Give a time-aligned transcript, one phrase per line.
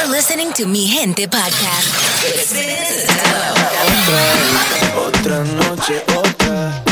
[0.00, 1.92] You're listening to Mi Gente Podcast.
[4.96, 6.89] Otra noche, otra.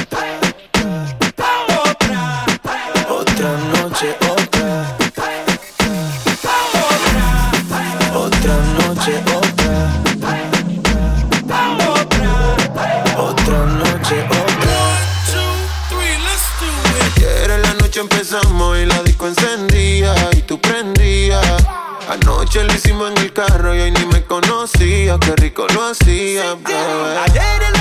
[22.48, 25.18] Anoche lo hicimos en el carro y hoy ni me conocía.
[25.20, 27.18] Qué rico lo hacía, bebé.
[27.26, 27.77] Ayer en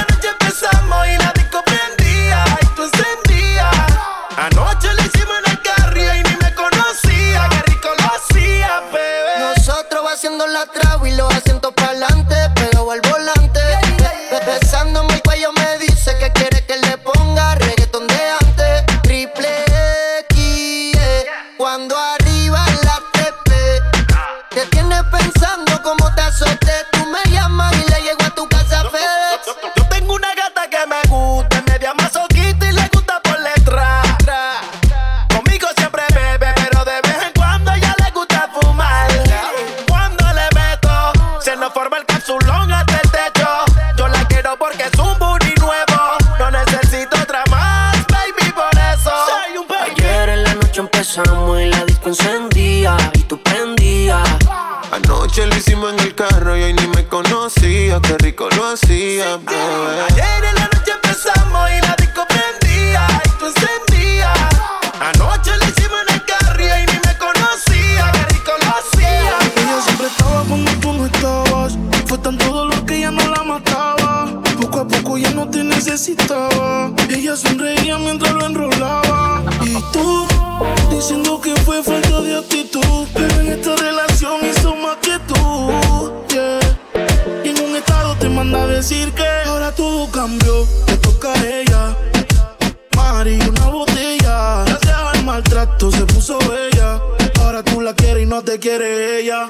[51.18, 54.28] empezamos y la disco encendía y tú prendías.
[54.92, 58.00] Anoche lo hicimos en el carro y hoy ni me conocía.
[58.02, 60.02] Qué rico lo hacía, bebé.
[60.10, 64.38] Ayer en la noche empezamos y la disco prendía y tú encendías.
[65.00, 68.12] Anoche lo hicimos en el carro y hoy ni me conocía.
[68.12, 69.38] Qué rico lo hacía.
[69.56, 71.78] Ella siempre estaba cuando tú no estabas.
[72.06, 74.42] Fue tanto dolor que ya no la mataba.
[74.62, 76.92] Poco a poco ya no te necesitaba.
[77.10, 78.27] Ella sonreía mientras
[81.08, 83.08] diciendo que fue falta de actitud.
[83.14, 85.36] Pero en esta relación hizo más que tú.
[86.34, 86.60] Yeah.
[87.46, 90.66] Y en un estado te manda a decir que ahora todo cambió.
[90.86, 91.96] Te toca a ella.
[92.98, 94.66] Mari, una botella.
[94.66, 97.00] Gracias al maltrato se puso bella.
[97.40, 99.50] Ahora tú la quieres y no te quiere ella.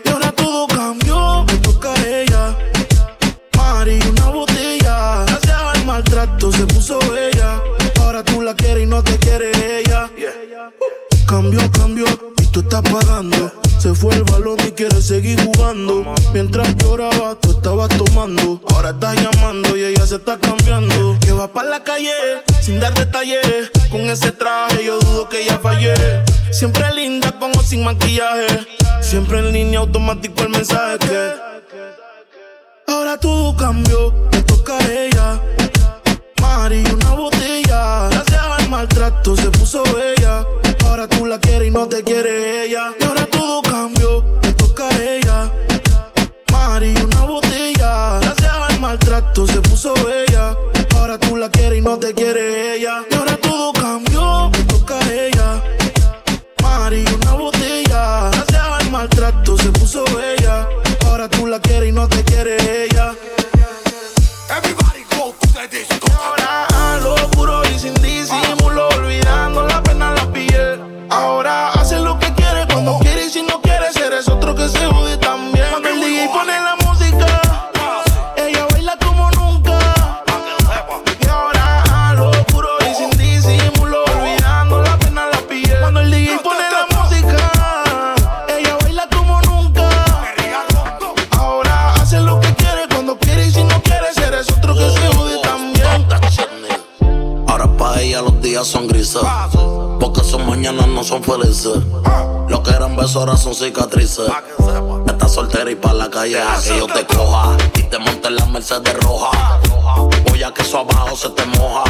[29.01, 31.31] Siempre en línea automático el mensaje que.
[32.87, 35.41] Ahora todo cambió, me toca a ella.
[36.41, 38.09] Mari, una botella.
[38.09, 40.45] Gracias al maltrato se puso bella.
[40.85, 42.93] Ahora tú la quieres y no te quiere ella.
[42.99, 45.51] Y ahora todo cambió, me toca a ella.
[46.51, 48.19] Mari, una botella.
[48.19, 50.55] Gracias al maltrato se puso bella.
[50.95, 52.46] Ahora tú la quieres y no te quiere
[103.17, 104.29] ahora son cicatrices.
[105.07, 107.57] Estás soltera y pa' la calle a yo te coja.
[107.75, 109.59] Y te monte en la Mercedes roja.
[110.29, 111.83] Voy a que eso abajo se te moja.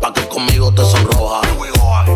[0.00, 1.40] Pa' que conmigo te sonroja.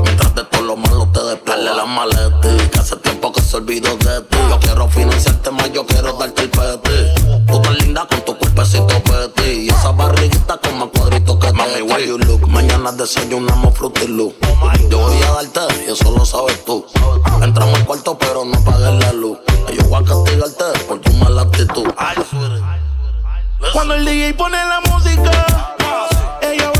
[0.02, 2.40] Mientras de todo lo malo te despele la maleta.
[2.70, 4.38] Que hace tiempo que se olvidó de ti.
[4.48, 7.26] Yo quiero financiarte más, yo quiero darte el peti.
[7.46, 9.66] Tú tan linda con tu cuerpecito peti.
[9.66, 10.78] Y esa barriguita con
[11.82, 12.46] why you look?
[12.48, 14.34] Mañana desayunamos Fruity Loop.
[14.90, 16.86] Yo voy a darte y eso lo sabes tú.
[17.42, 19.38] Entramos al cuarto pero no apagues la luz.
[19.72, 21.86] Yo voy a castigarte por tu mala actitud.
[23.72, 25.76] Cuando el DJ pone la música,
[26.42, 26.72] ella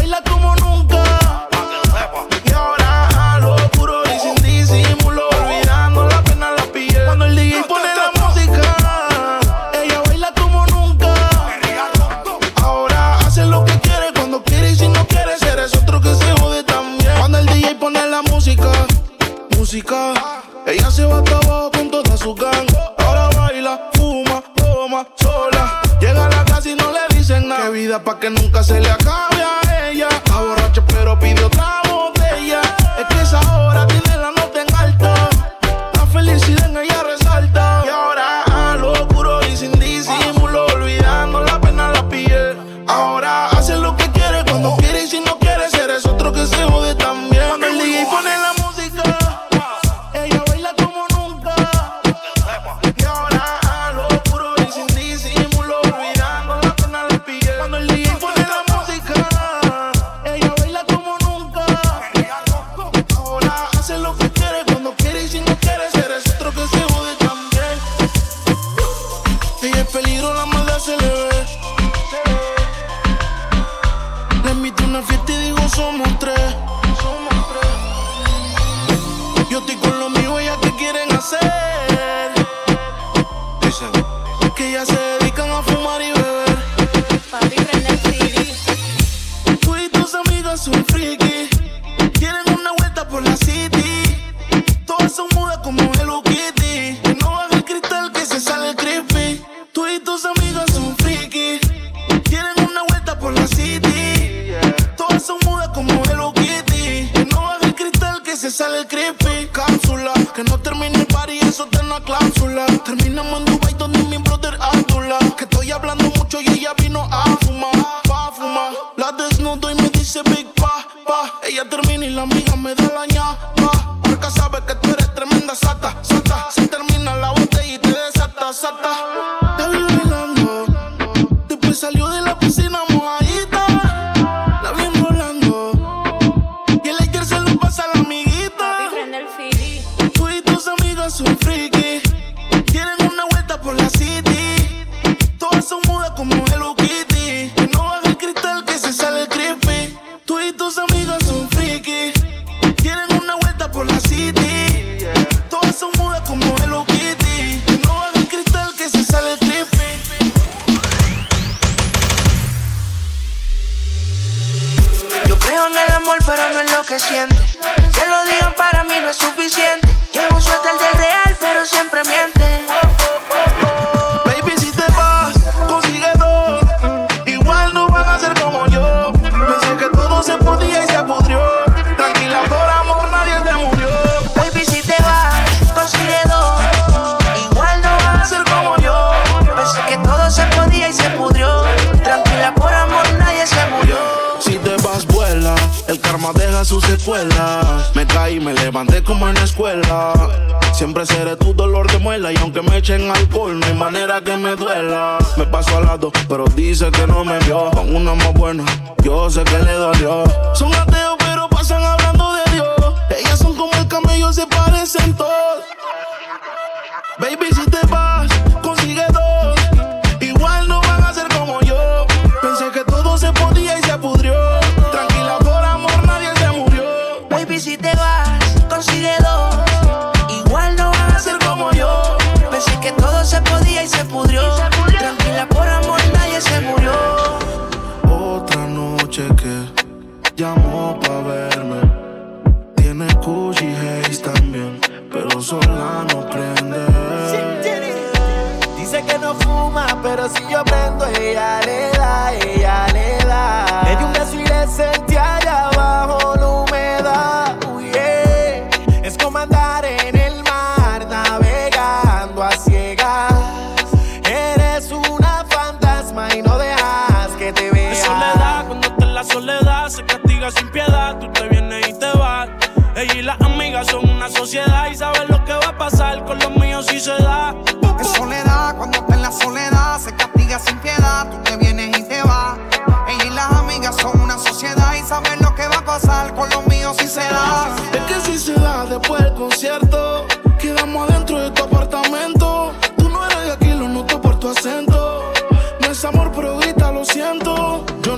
[19.69, 22.69] Ella se va hasta abajo con toda su gang.
[22.99, 25.81] Ahora baila, fuma, toma, sola.
[26.01, 27.65] Llega a la casa y no le dicen nada.
[27.65, 30.07] Qué vida pa' que nunca se le acabe a ella.
[30.09, 31.86] Está borracha pero pide otra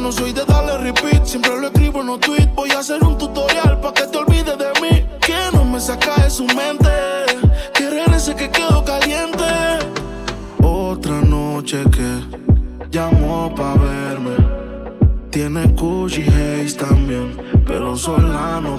[0.09, 2.49] no soy de darle repeat, siempre lo escribo en un tweet.
[2.55, 5.07] Voy a hacer un tutorial pa' que te olvides de mí.
[5.21, 6.88] Que no me saca de su mente,
[7.75, 9.45] que regrese que quedo caliente.
[10.62, 12.11] Otra noche que
[12.91, 14.37] llamó pa' verme.
[15.29, 17.37] Tiene Gucci Haze también,
[17.67, 18.79] pero sola Solano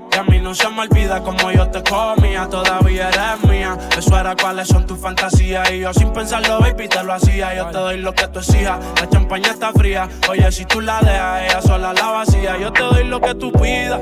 [0.21, 3.75] A mí no se me olvida como yo te comía, todavía eres mía.
[3.97, 5.71] Eso era cuáles son tus fantasías.
[5.71, 7.55] Y yo sin pensarlo, baby, te lo hacía.
[7.55, 8.77] Yo te doy lo que tú exijas.
[9.01, 10.07] La champaña está fría.
[10.29, 12.55] Oye, si tú la dejas, ella sola la vacía.
[12.59, 13.99] Yo te doy lo que tú pidas.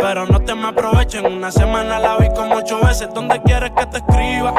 [0.00, 1.24] Pero no te me aprovechen.
[1.24, 3.08] Una semana la vi como ocho veces.
[3.14, 4.52] ¿Dónde quieres que te escriba?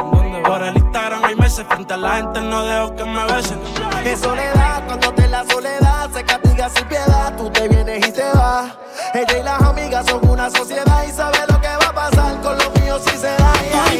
[0.45, 1.65] Por el Instagram hay meses.
[1.67, 3.59] Frente a la gente no dejo que me besen.
[4.05, 7.35] De soledad, cuando te la soledad se castiga sin piedad.
[7.35, 8.77] Tú te vienes y te vas.
[9.13, 12.57] Ella y las amigas son una sociedad y sabe lo que va a pasar con
[12.57, 13.53] los míos si se da.
[13.53, 13.99] Ay,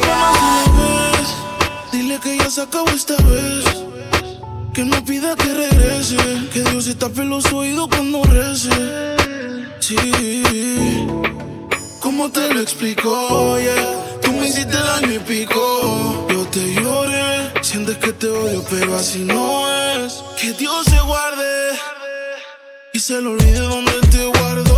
[0.78, 1.28] ves,
[1.92, 3.64] dile que ya se acabó esta vez.
[4.72, 6.16] Que no pida que regrese.
[6.52, 8.70] Que Dios está los oídos cuando rece.
[9.80, 9.96] Sí.
[12.00, 13.58] ¿Cómo te lo explico?
[13.58, 14.20] Yeah.
[14.22, 16.26] Tú me hiciste daño y pico.
[16.30, 17.52] Yo te lloré.
[17.62, 20.22] Sientes que te odio, pero así no es.
[20.40, 21.78] Que Dios se guarde.
[22.94, 24.71] Y se lo olvide donde te guardo.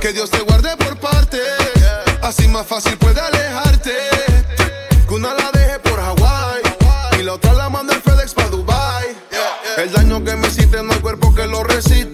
[0.00, 1.42] Que Dios te guarde por partes.
[2.22, 3.92] Así más fácil puede alejarte.
[5.06, 6.62] Que una la deje por Hawái.
[7.20, 9.14] Y la otra la manda el FedEx pa' Dubai.
[9.76, 12.09] El daño que me hiciste no hay cuerpo que lo resista.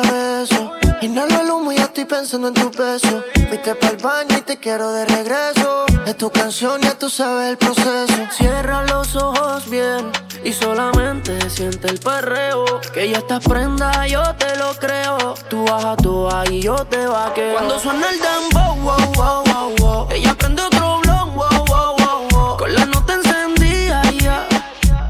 [0.00, 0.72] Ver cómo es que sabe eso.
[1.02, 3.24] Inhalo el humo y ya estoy pensando en tu peso.
[3.48, 5.86] Fuiste para el baño y te quiero de regreso.
[6.06, 8.14] Es tu canción, ya tú sabes el proceso.
[8.30, 10.10] Cierra los ojos bien
[10.44, 12.80] y solamente siente el perreo.
[12.92, 15.34] Que ya estás prenda, yo te lo creo.
[15.48, 17.54] Tú a tu y yo te vaqueo.
[17.54, 20.08] Cuando suena el dembow, wow, wow, wow, wow.
[20.10, 22.56] Ella prende otro blon, wow, wow, wow, wow.
[22.56, 24.46] Con la nota encendida, ya.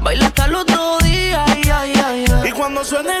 [0.01, 2.47] Baila hasta el otro día, ya, ya, ya.
[2.47, 3.12] Y cuando suena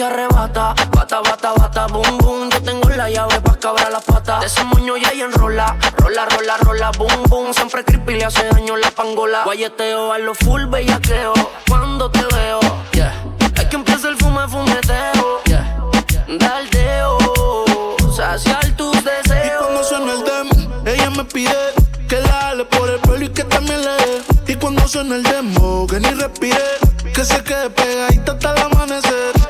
[0.00, 2.48] se arrebata, bata, bata, bata, boom, boom.
[2.50, 4.40] Yo tengo la llave pa' cabrar las patas.
[4.40, 7.52] De ese moño ya y enrola, rola, rola, rola, boom, boom.
[7.52, 9.42] Siempre creepy le hace daño la pangola.
[9.44, 11.34] Guayeteo a lo full bellaqueo.
[11.68, 12.60] Cuando te veo,
[12.92, 13.12] yeah.
[13.58, 15.76] Hay que empieza el fume, fumeteo, yeah.
[16.38, 17.18] Daldeo,
[18.16, 19.64] saciar tus Y deseos.
[19.66, 21.58] cuando suena el demo, ella me pide
[22.08, 24.22] que la ale por el pelo y que también le dé.
[24.46, 26.64] Y cuando suena el demo, que ni respire,
[27.14, 29.49] que se quede pegadita hasta el amanecer.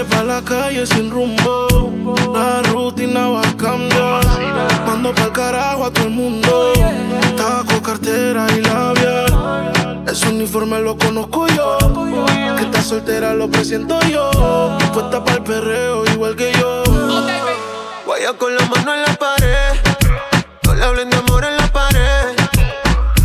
[0.00, 2.14] sale pa' la calle sin rumbo.
[2.32, 4.24] La rutina va a cambiar.
[4.86, 6.72] Mando pa'l carajo a todo el mundo.
[7.36, 10.04] Taco, cartera y labial.
[10.06, 11.78] Ese uniforme lo conozco yo.
[12.56, 14.30] Que está soltera lo presiento yo.
[14.92, 16.82] Puesta pa'l perreo igual que yo.
[18.06, 19.72] Vaya con la mano en la pared,
[20.64, 22.34] no le hablen de amor en la pared.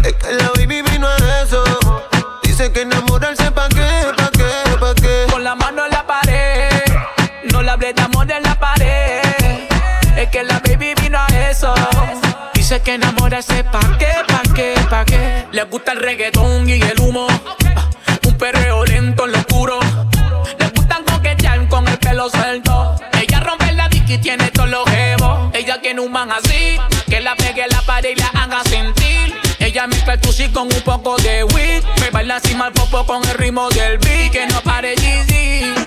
[0.04, 1.64] Es que la baby vino a eso.
[2.44, 3.45] Dice que enamorarse
[7.94, 9.22] de amor en la pared.
[10.18, 10.96] Es que la baby
[12.96, 15.46] enamorarse pa' qué, pa' qué, pa' qué.
[15.52, 17.28] Le gusta el reggaetón y el humo.
[18.26, 19.80] Un perreo lento en lo oscuro.
[20.60, 22.96] Le gustan coquetear con el pelo suelto.
[23.22, 25.52] Ella rompe la dick y tiene todos los jevos.
[25.54, 26.78] Ella tiene un man así,
[27.08, 29.34] que la pegue a la pared y la haga sentir.
[29.60, 31.84] Ella mezcla el tushi con un poco de weed.
[32.02, 34.32] Me baila así mal popo con el ritmo del beat.
[34.32, 35.85] Que no pare Jeezy.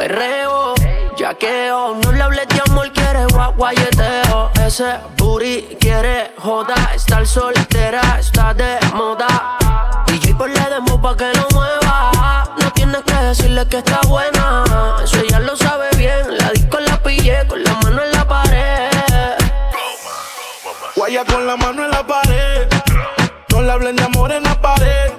[0.00, 0.72] Perreo,
[1.18, 4.50] yaqueo, no le hables de amor, quiere guayeteo.
[4.66, 9.58] Ese booty quiere joda, estar soltera está de moda.
[10.06, 12.44] DJ por le demo pa' que lo mueva.
[12.62, 14.64] No tienes que decirle que está buena,
[15.04, 16.38] eso ella lo sabe bien.
[16.38, 19.36] La disco la pillé con la mano en la pared.
[20.96, 22.66] Guaya con la mano en la pared.
[23.50, 25.12] No le hablen de amor en la pared.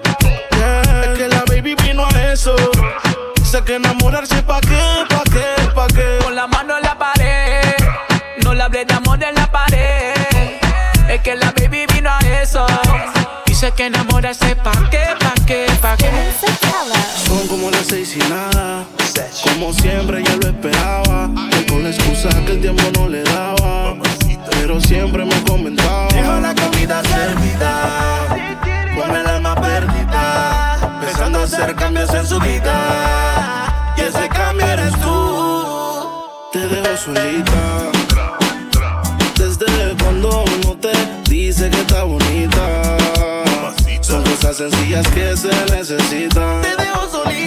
[1.03, 2.55] Es que la baby vino a eso.
[3.51, 4.79] Sé que enamorarse pa' qué,
[5.09, 6.19] pa' qué, pa' qué.
[6.23, 7.75] Con la mano en la pared.
[8.45, 10.13] No le hablé de amor en la pared.
[11.09, 12.65] Es que la baby vino a eso.
[13.45, 16.09] Dice que enamorarse pa' qué, pa' qué, pa' qué.
[17.25, 18.85] Son como las seis y nada.
[19.43, 21.29] Como siempre ya lo esperaba.
[21.67, 23.95] Con la excusa que el tiempo no le daba.
[24.49, 26.07] Pero siempre me comentaba.
[26.07, 28.27] Dejo la comida servida.
[28.95, 30.99] Con el alma perdida.
[31.01, 33.40] Pensando hacer cambios en su vida.
[34.01, 36.07] Y ese cambio eres tú.
[36.51, 37.91] Te dejo solita.
[39.37, 40.91] Desde cuando uno te
[41.29, 42.97] dice que está bonita.
[44.01, 46.61] Son cosas sencillas que se necesitan.
[46.61, 47.40] Te dejo solita.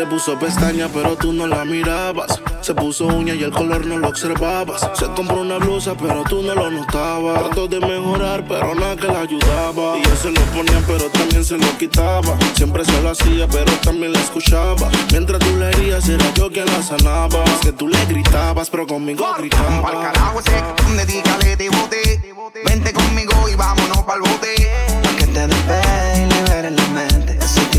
[0.00, 2.40] Se puso pestaña, pero tú no la mirabas.
[2.62, 4.80] Se puso uña y el color no lo observabas.
[4.94, 7.38] Se compró una blusa, pero tú no lo notabas.
[7.44, 9.98] Trató de mejorar, pero nada que la ayudaba.
[9.98, 12.34] Y él se lo ponía, pero también se lo quitaba.
[12.54, 14.88] Siempre se lo hacía, pero también la escuchaba.
[15.10, 17.44] Mientras tú le herías, era yo quien la sanaba.
[17.44, 20.00] Es que tú le gritabas, pero conmigo Pa'l gritaba.
[20.00, 22.34] carajo ese donde dígale te bote.
[22.64, 24.54] Vente conmigo y vámonos pa'l bote.
[25.02, 27.29] Pa' que te despegue y liberes la mente.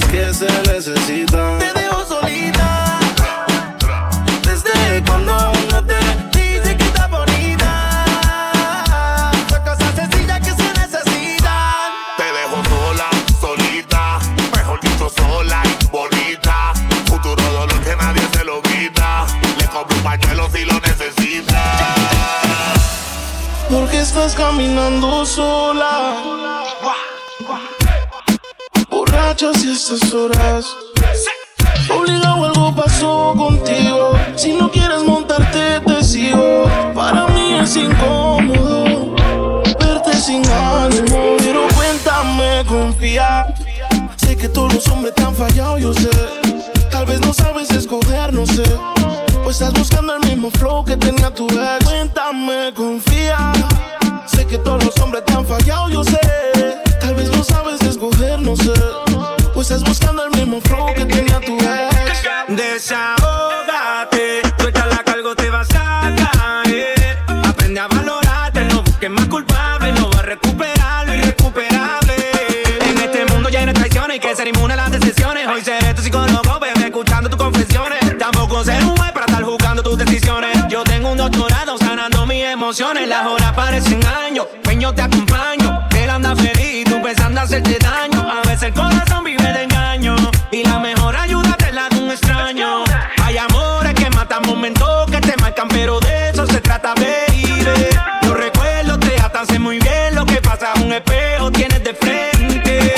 [0.00, 1.63] sencillas que se necesitan.
[29.94, 30.83] Estas horas.
[82.64, 84.46] Las horas parecen años,
[84.80, 85.86] yo te acompaño.
[85.98, 88.26] Él anda feliz, tú pensando hacerte daño.
[88.26, 90.16] A veces el corazón vive de engaño.
[90.50, 92.84] Y la mejor ayuda te la da un extraño.
[93.22, 97.66] Hay amores que matan momentos que te marcan, pero de eso se trata, baby.
[98.22, 100.72] Los recuerdos te atan, sé muy bien lo que pasa.
[100.82, 102.94] Un espejo tienes de frente.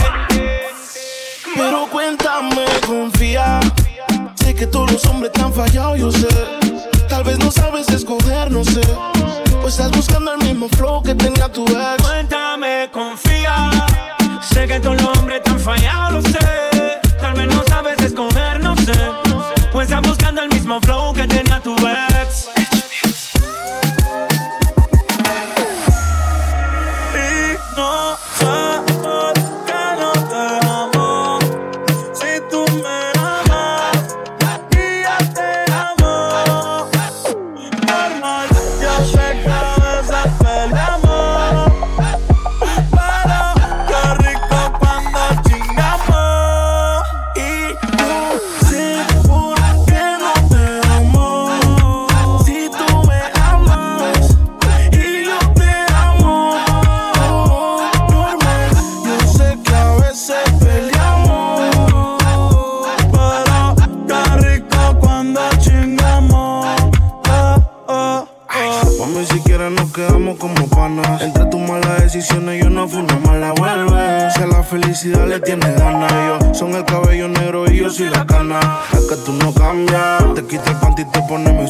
[1.56, 3.58] Pero cuéntame, confía.
[4.36, 6.28] Sé que todos los hombres te han fallado, yo sé.
[7.08, 8.80] Tal vez no sabes escoger, no sé.
[9.78, 12.02] Estás buscando el mismo flow que tenía tu ex.
[12.02, 13.70] Cuéntame, confía.
[14.40, 15.58] Sé que los hombres te han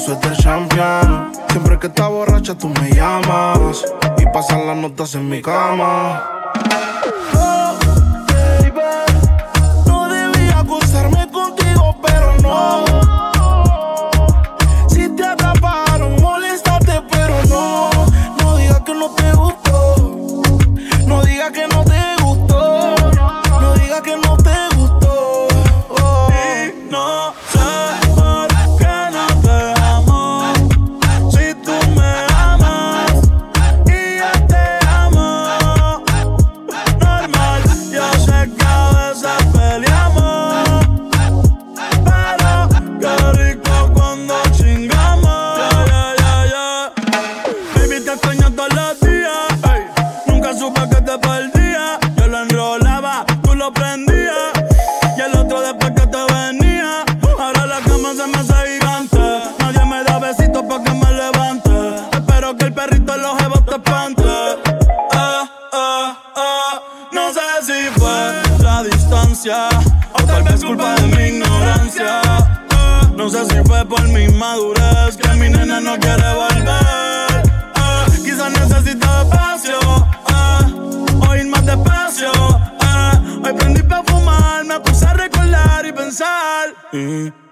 [0.06, 1.32] suéter champion.
[1.50, 3.84] Siempre que estás borracha tú me llamas
[4.18, 6.22] y pasan las notas en mi cama.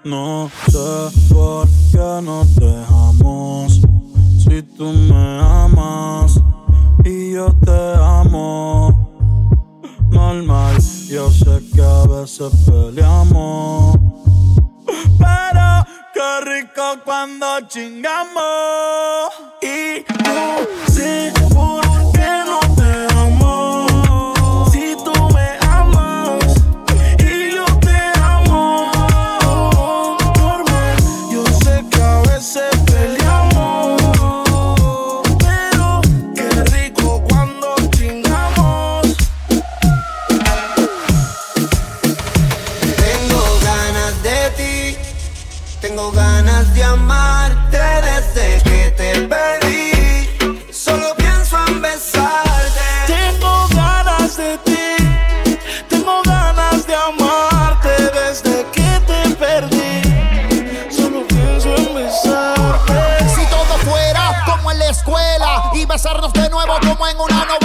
[0.05, 3.81] No sé por qué nos dejamos.
[4.37, 6.39] Si tú me amas
[7.03, 8.93] y yo te amo.
[10.11, 10.77] Normal,
[11.09, 13.97] yo sé que a veces peleamos.
[15.17, 19.33] Pero qué rico cuando chingamos.
[19.63, 20.03] Y
[66.85, 67.64] como en una novela.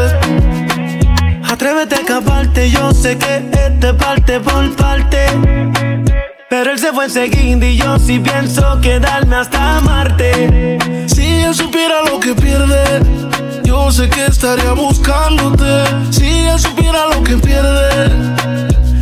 [1.81, 5.25] Atrévete a escaparte, yo sé que este parte por parte.
[6.47, 10.77] Pero él se fue enseguida y yo sí pienso quedarme hasta Marte.
[11.07, 12.83] Si él supiera lo que pierde,
[13.63, 15.83] yo sé que estaría buscándote.
[16.11, 18.09] Si él supiera lo que pierde,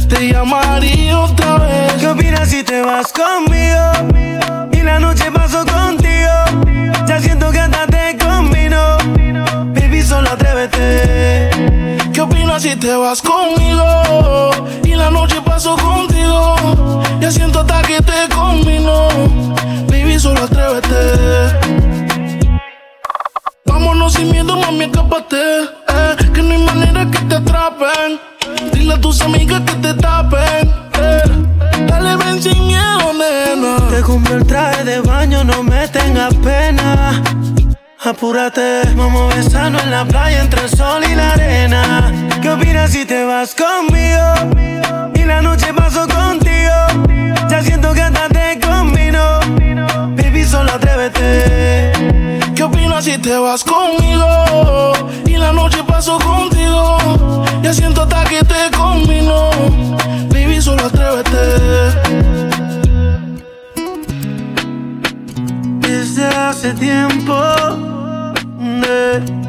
[0.08, 1.94] te llamaría otra vez.
[2.00, 4.70] ¿Qué opinas si te vas conmigo?
[4.72, 5.39] Y la noche paso
[12.60, 14.52] ¿Qué opinas si te vas conmigo?
[14.84, 16.56] Y la noche paso contigo.
[17.20, 19.08] Ya siento hasta que te combino.
[19.88, 20.96] Baby, solo atrévete.
[23.66, 25.38] Vámonos sin miedo, mami, escápate.
[25.88, 28.20] Eh, que no hay manera que te atrapen.
[28.74, 30.70] Dile a tus amigas que te tapen.
[30.94, 33.90] Eh, dale, ven sin miedo, nena.
[33.90, 37.22] Te compré el traje de baño, no me tengas pena.
[38.04, 42.29] Apúrate, vamos a besarnos en la playa entre el sol y la arena.
[42.42, 45.12] ¿Qué opinas si te vas conmigo?
[45.14, 47.08] Y la noche paso contigo.
[47.50, 49.40] Ya siento que hasta te combino.
[50.16, 51.92] Baby, solo atrévete.
[52.56, 54.94] ¿Qué opinas si te vas conmigo?
[55.26, 56.98] Y la noche paso contigo.
[57.62, 59.50] Ya siento hasta que te combino.
[60.30, 61.40] Baby, solo atrévete.
[65.82, 67.34] Desde hace tiempo
[68.64, 69.49] eh,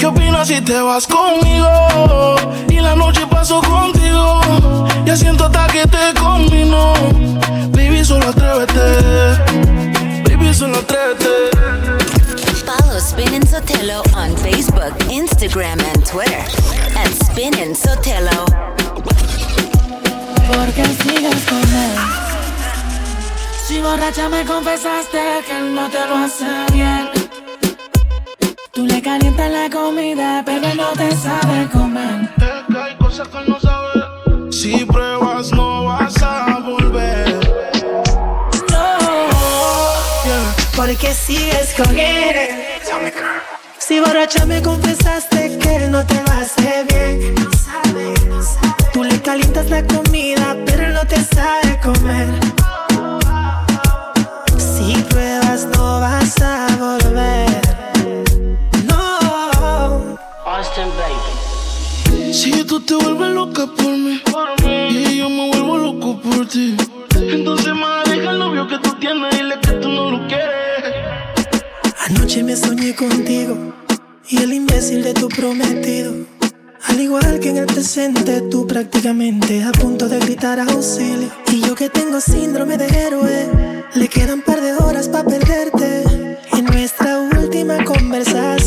[0.00, 1.68] ¿Qué opinas si te vas conmigo?
[2.70, 4.40] Y la noche paso contigo.
[5.04, 6.94] Ya siento hasta que te combino.
[7.72, 8.80] Baby, solo atrévete.
[10.24, 11.50] Baby, solo atrévete.
[12.64, 16.46] Follow Spin Sotelo on Facebook, Instagram, and Twitter.
[16.96, 18.46] At Spin Sotelo.
[20.48, 21.96] Porque sigues con él.
[23.66, 27.19] Si borracha me confesaste que él no te lo hace bien.
[28.72, 32.30] Tú le calientas la comida, pero él no te sabe comer.
[32.36, 34.52] Es que hay cosas que no sabe.
[34.52, 37.40] Si pruebas, no vas a volver.
[40.76, 42.36] Porque sigues con él.
[43.78, 47.34] Si borracha me confesaste que no te lo hace bien.
[48.92, 52.49] Tú le calientas la comida, pero él no te sabe comer.
[63.60, 64.22] Loca por mí,
[64.90, 66.76] y yo me vuelvo loco por ti.
[67.16, 70.94] Entonces más deja el novio que tú tienes, dile que tú no lo quieres.
[72.08, 73.74] Anoche me soñé contigo
[74.28, 76.14] y el imbécil de tu prometido.
[76.88, 81.28] Al igual que en el presente, tú prácticamente a punto de gritar auxilio.
[81.52, 85.99] Y yo que tengo síndrome de héroe, le quedan un par de horas para perderte.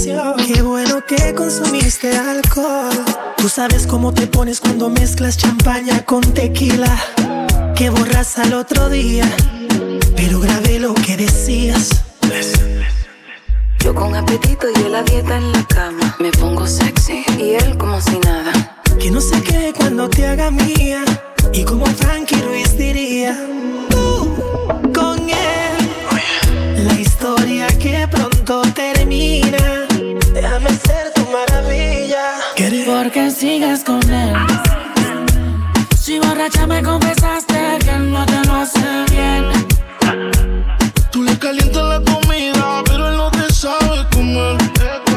[0.04, 2.92] Qué bueno que consumiste alcohol.
[3.38, 6.94] Tú sabes cómo te pones cuando mezclas champaña con tequila.
[7.74, 9.24] Que borras al otro día,
[10.18, 12.04] pero grabé lo que decías.
[13.80, 16.18] Yo con apetito y él a dieta en la cama.
[16.20, 18.82] Me pongo sexy y él como si nada.
[19.00, 21.06] Que no sé qué cuando te haga mía.
[21.54, 23.40] Y como Frankie Ruiz diría,
[23.90, 24.36] tú
[24.94, 26.86] con él.
[26.88, 29.93] La historia que pronto termina.
[30.86, 32.34] Ser tu maravilla.
[32.86, 34.34] Porque sigues con él.
[36.00, 39.52] Si borracha me confesaste que él no te lo hace bien.
[41.12, 44.58] Tú le calientas la comida, pero él no te sabe comer.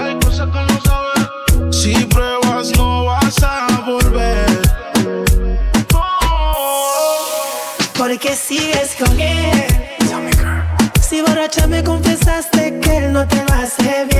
[0.00, 1.72] Hay cosas que no sabe.
[1.72, 4.62] Si pruebas, no vas a volver.
[7.96, 9.66] Porque sigues con él.
[11.00, 14.15] Si borracha me confesaste que él no te lo hace bien.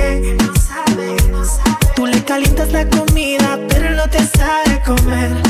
[4.87, 5.46] Comer.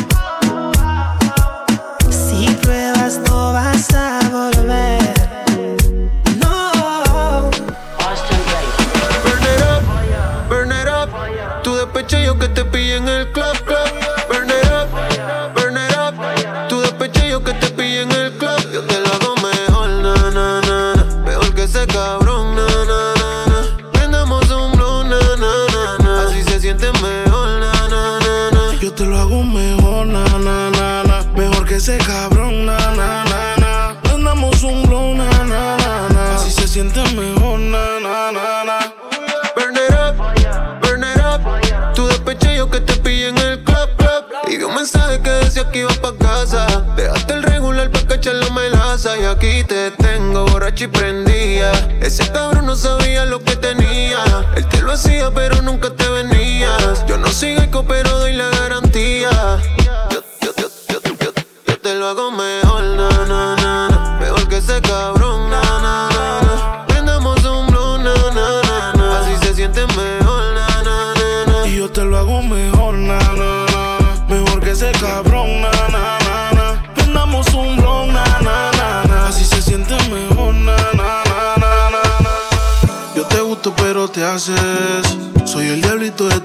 [50.79, 51.71] Y prendía.
[52.01, 54.45] Ese cabrón no sabía lo que tenía.
[54.55, 57.05] Él te lo hacía, pero nunca te venías.
[57.07, 58.16] Yo no sigo pero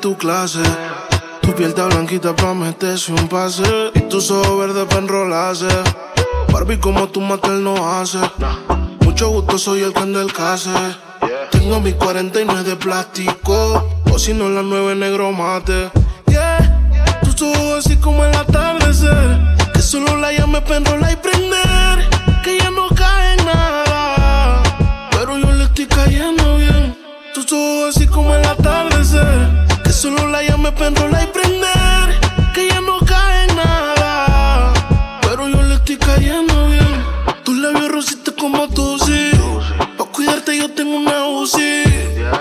[0.02, 0.62] tu clase.
[1.42, 3.62] Tu piel está blanquita pa' meterse un pase.
[3.94, 5.68] Y tus ojos verdes pa' enrolarse.
[6.52, 8.18] Barbie, como tu matel no hace.
[9.00, 10.70] Mucho gusto, soy el can del case.
[11.52, 14.02] Tengo mi 49 de plástico.
[14.12, 15.90] O si no, la 9 negro mate.
[16.26, 19.38] Yeah, tus ojos así como el atardecer.
[19.72, 22.10] Que solo la llame pa' enrolar y prender.
[22.42, 24.62] Que ya no cae en nada.
[25.12, 26.98] Pero yo le estoy cayendo bien.
[27.34, 29.71] Tus ojos así como el atardecer.
[29.92, 32.20] Solo la llame pa' enrolar y prender.
[32.54, 34.72] Que ya no cae nada.
[35.20, 37.04] Pero yo le estoy cayendo bien.
[37.44, 39.30] Tus labios rositas como tú, sí.
[39.96, 41.84] Pa' cuidarte yo tengo una UCI.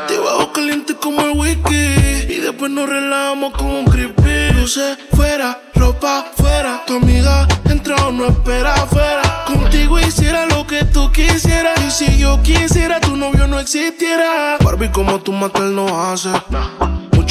[0.07, 2.33] Te bajo caliente como el whisky.
[2.33, 4.53] Y después nos relajamos con un creepy.
[4.53, 6.83] Luces fuera, ropa fuera.
[6.87, 9.43] Tu amiga entra o no espera afuera.
[9.45, 11.79] Contigo hiciera lo que tú quisieras.
[11.85, 14.57] Y si yo quisiera, tu novio no existiera.
[14.63, 16.29] Barbie, como tu matel no hace.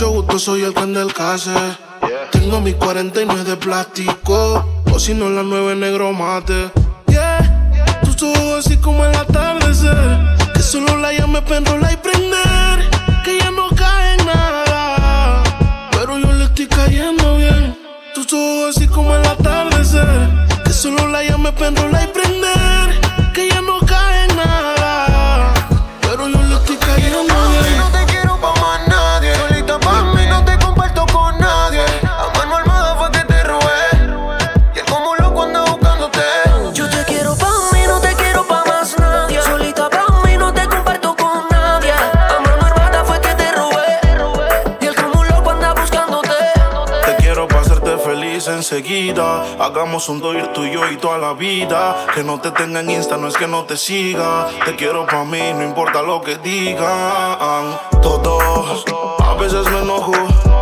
[0.00, 1.52] Mucho gusto, soy el can del case.
[2.32, 4.82] Tengo mi 49 de plástico.
[4.90, 6.70] O si no, la 9 negro mate.
[7.06, 10.18] Yeah, tus ojos así como el atardecer.
[10.54, 12.90] Que solo la llame pa' enrolar y prender.
[13.26, 15.42] Que ya no cae en nada.
[15.90, 17.76] Pero yo le estoy cayendo bien.
[18.14, 20.30] Tus ojos así como el atardecer.
[20.64, 23.32] Que solo la llame pa' enrolar y prender.
[23.34, 24.79] Que ya no cae en nada.
[49.58, 52.06] Hagamos un doy tú y y toda la vida.
[52.14, 54.46] Que no te tenga en Insta, no es que no te siga.
[54.64, 57.76] Te quiero para mí, no importa lo que digan.
[58.00, 58.84] Todos,
[59.18, 60.12] a veces me enojo.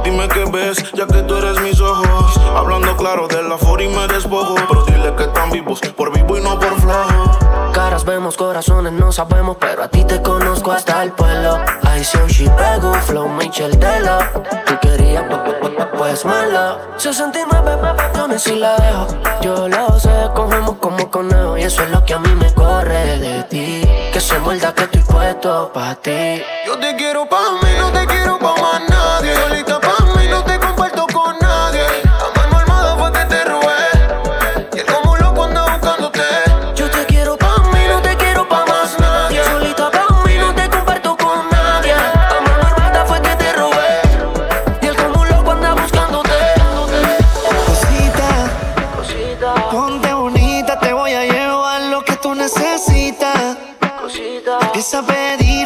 [0.04, 2.40] Dime qué ves, ya que tú eres mis ojos.
[2.56, 4.54] Hablando claro de la for y me despojo.
[4.54, 7.47] Pero dile que están vivos, por vivo y no por flojo.
[7.72, 11.58] Caras vemos, corazones no sabemos, pero a ti te conozco hasta el pueblo.
[11.96, 14.18] I so she pego, flow Michel Telo.
[14.66, 16.78] Tú querías, pu- pu- pu- pues malo.
[16.96, 17.76] 69
[18.12, 19.06] millones y la dejo.
[19.42, 21.56] Yo lo sé, cogemos como conejo.
[21.56, 23.82] Y eso es lo que a mí me corre de ti.
[24.12, 26.42] Que se muerda que estoy puesto pa' ti.
[26.66, 29.34] Yo te quiero pa' mí, no te quiero pa' más nadie.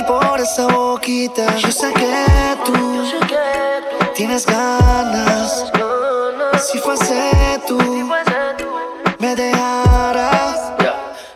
[0.01, 1.57] Por esa boquita.
[1.57, 3.05] Yo sé que tú
[4.14, 5.70] tienes ganas.
[6.70, 7.78] Si fuese tú,
[9.18, 10.72] me dejarás.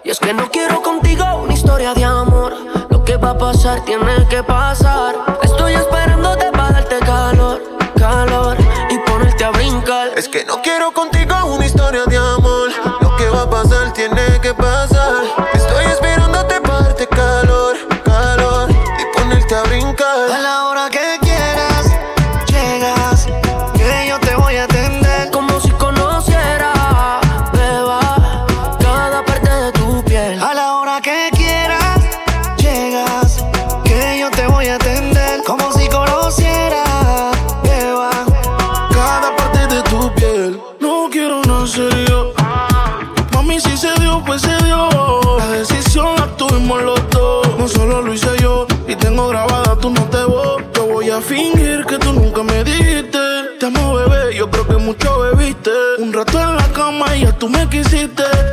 [0.04, 2.54] Y es que no quiero contigo una historia de amor.
[2.88, 5.16] Lo que va a pasar tiene que pasar.
[5.42, 7.62] Estoy esperándote para darte calor,
[7.98, 8.57] calor
[8.90, 10.09] y ponerte a brincar.
[10.16, 12.70] Es que no quiero contigo una historia de amor.
[13.00, 14.95] Lo que va a pasar tiene que pasar.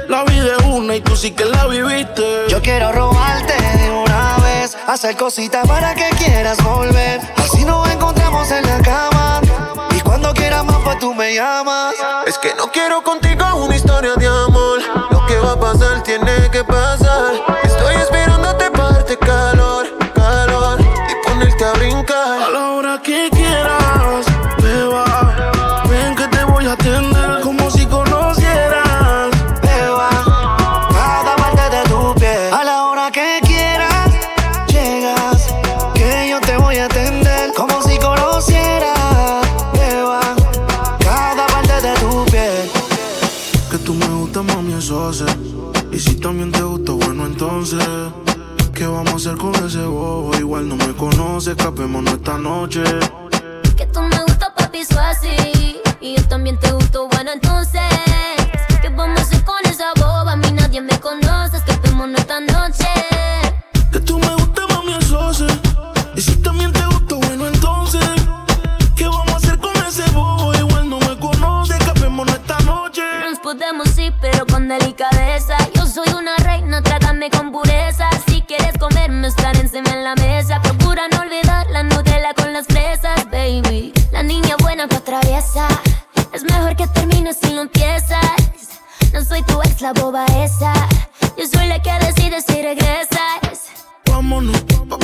[0.10, 2.44] La vida es una y tú sí que la viviste.
[2.50, 7.22] Yo quiero robarte de una vez, hacer cositas para que quieras volver.
[7.38, 9.40] Así nos encontramos en la cama.
[9.96, 11.96] Y cuando quieras más, pues tú me llamas.
[12.28, 13.33] Es que no quiero contigo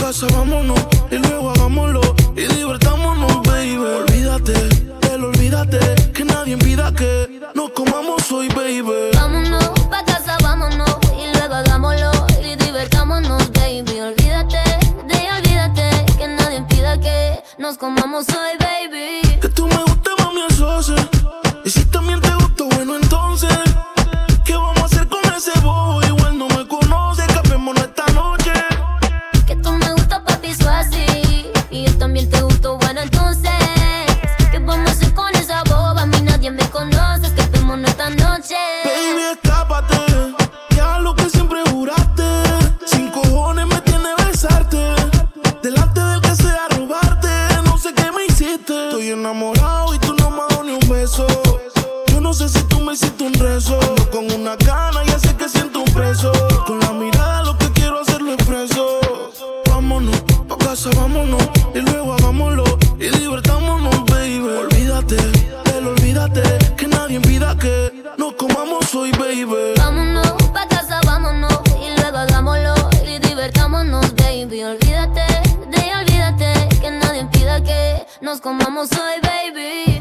[0.10, 0.80] casa, vámonos.
[1.12, 2.02] Y luego hagámoslo
[2.36, 3.78] y divertámonos, baby.
[3.78, 4.54] Olvídate,
[5.12, 5.80] él olvídate.
[6.14, 9.12] Que nadie envida que nos comamos hoy, baby.
[9.14, 10.98] Vámonos pa' casa, vámonos.
[11.22, 12.12] Y luego hagámoslo
[12.44, 14.00] y divertámonos, baby.
[14.00, 14.64] Olvídate,
[15.10, 15.88] de olvídate.
[16.18, 19.89] Que nadie impida que nos comamos hoy, baby.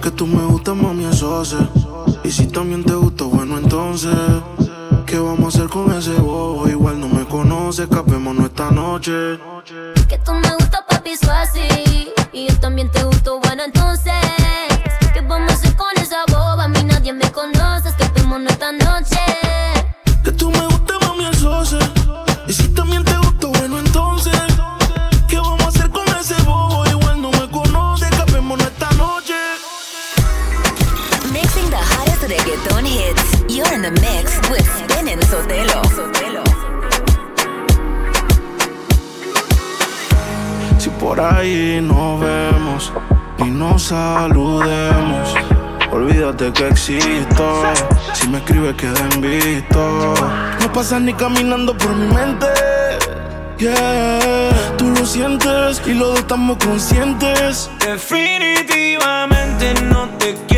[0.03, 1.57] Que tú me gustas, mami, eso hace.
[2.25, 4.14] Y si también te gusto, bueno, entonces.
[5.07, 6.69] ¿Qué vamos a hacer con ese bobo?
[6.69, 9.39] Igual no me conoce, escapémonos esta noche.
[10.09, 12.12] Que tú me gustas, papi, eso así.
[12.33, 13.97] Y yo también te gusto, bueno, entonces.
[48.49, 49.64] escribe.
[50.61, 52.46] No pasas ni caminando por mi mente.
[53.59, 57.70] Yeah, tú lo sientes y los estamos conscientes.
[57.84, 60.57] Definitivamente no te quiero.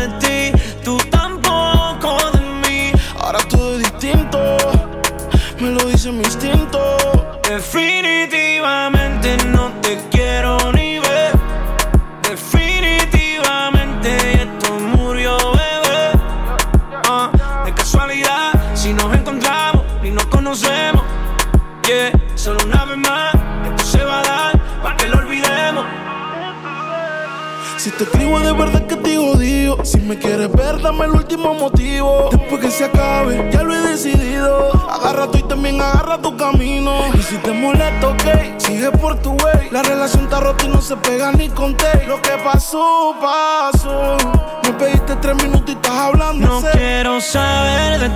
[30.11, 32.27] me quieres ver, dame el último motivo.
[32.31, 34.71] Después que se acabe, ya lo he decidido.
[34.89, 36.91] Agarra tú y también agarra tu camino.
[37.13, 39.69] Y si te molesta, ok, sigue por tu way.
[39.71, 42.05] La relación está rota y no se pega ni con té.
[42.07, 44.17] Lo que pasó, pasó.
[44.63, 46.45] Me pediste tres minutos y estás hablando.
[46.45, 48.09] No quiero saber de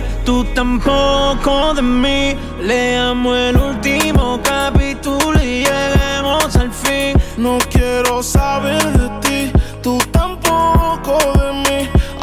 [0.00, 2.34] ti, tú tampoco de mí.
[2.62, 7.20] Leamos el último capítulo y lleguemos al fin.
[7.36, 10.11] No quiero saber de ti, tú tampoco.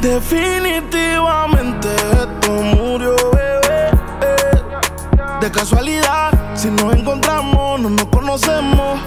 [0.00, 3.90] Definitivamente esto murió, bebé.
[5.42, 8.98] De casualidad, si nos encontramos, no nos conocemos.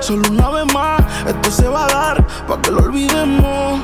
[0.00, 3.80] Solo una vez más, esto se va a dar para que lo olvidemos.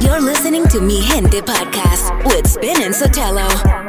[0.00, 3.81] You're listening to Mi Gente podcast with Spin and Sotelo.